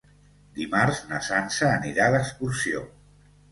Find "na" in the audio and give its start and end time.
1.11-1.19